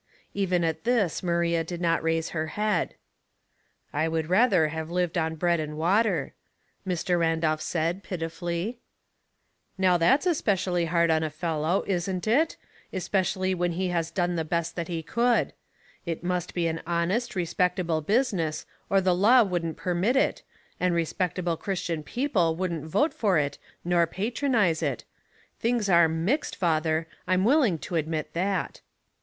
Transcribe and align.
Even 0.33 0.63
at 0.63 0.83
this 0.83 1.21
Maria 1.21 1.63
did 1.63 1.79
not 1.79 2.01
raise 2.01 2.29
her 2.29 2.47
head," 2.57 2.95
I 3.93 4.07
would 4.07 4.31
rather 4.31 4.69
have 4.69 4.89
lived 4.89 5.15
on 5.15 5.35
bread 5.35 5.59
and 5.59 5.77
water," 5.77 6.33
Mr. 6.87 7.19
Randolph 7.19 7.61
said, 7.61 8.01
pitifully." 8.01 8.79
Now 9.77 9.97
that's 9.99 10.25
pretty 10.41 10.85
liard 10.87 11.11
on 11.11 11.21
a 11.21 11.29
fellow, 11.29 11.83
isn't 11.85 12.27
it?— 12.27 12.57
especially 12.91 13.53
when 13.53 13.73
he 13.73 13.89
has 13.89 14.09
done 14.09 14.37
the 14.37 14.43
best 14.43 14.75
that 14.75 14.87
he 14.87 15.03
could. 15.03 15.53
It 16.07 16.23
must 16.23 16.55
be 16.55 16.65
an 16.65 16.81
honest, 16.87 17.35
respectable 17.35 18.01
busi 18.01 18.33
ness, 18.33 18.65
or 18.89 19.01
the 19.01 19.13
law 19.13 19.43
wouldn't 19.43 19.77
permit 19.77 20.15
it, 20.15 20.41
and 20.79 20.95
respect 20.95 21.37
able 21.37 21.57
Christian 21.57 22.01
people 22.01 22.55
wouldn't 22.55 22.85
vote 22.87 23.13
for 23.13 23.37
it 23.37 23.59
nor 23.85 24.07
patronize 24.07 24.81
it. 24.81 25.03
Things 25.59 25.89
are 25.89 26.07
mixed, 26.07 26.55
father, 26.55 27.07
I'm 27.27 27.43
will 27.45 27.61
ing 27.61 27.77
to 27.77 27.93
admit 27.97 28.33
that." 28.33 28.81